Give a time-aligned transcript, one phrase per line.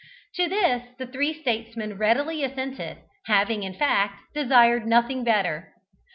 [0.33, 5.75] To this the three statesmen readily assented, having, in fact, desired nothing better.